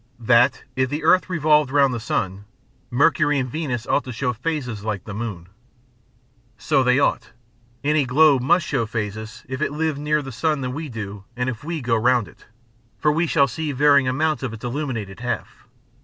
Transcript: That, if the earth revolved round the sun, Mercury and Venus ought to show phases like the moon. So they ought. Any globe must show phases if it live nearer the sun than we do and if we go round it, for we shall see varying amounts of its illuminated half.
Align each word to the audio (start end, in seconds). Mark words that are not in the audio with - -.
That, 0.17 0.63
if 0.75 0.89
the 0.89 1.03
earth 1.03 1.29
revolved 1.29 1.69
round 1.69 1.93
the 1.93 1.99
sun, 1.99 2.45
Mercury 2.89 3.37
and 3.37 3.47
Venus 3.47 3.85
ought 3.85 4.03
to 4.05 4.11
show 4.11 4.33
phases 4.33 4.83
like 4.83 5.03
the 5.03 5.13
moon. 5.13 5.47
So 6.57 6.81
they 6.81 6.97
ought. 6.97 7.33
Any 7.83 8.05
globe 8.05 8.41
must 8.41 8.65
show 8.65 8.87
phases 8.87 9.43
if 9.47 9.61
it 9.61 9.71
live 9.71 9.99
nearer 9.99 10.23
the 10.23 10.31
sun 10.31 10.61
than 10.61 10.73
we 10.73 10.89
do 10.89 11.25
and 11.35 11.49
if 11.51 11.63
we 11.63 11.81
go 11.83 11.95
round 11.95 12.27
it, 12.27 12.47
for 12.97 13.11
we 13.11 13.27
shall 13.27 13.45
see 13.47 13.71
varying 13.73 14.07
amounts 14.07 14.41
of 14.41 14.53
its 14.53 14.65
illuminated 14.65 15.19
half. 15.19 15.67